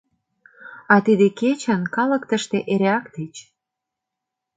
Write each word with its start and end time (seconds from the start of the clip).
А 0.93 0.95
тиде 1.05 1.27
кечын 1.39 1.81
калык 1.95 2.23
тыште 2.29 2.57
эреак 2.73 3.05
тич. 3.13 3.35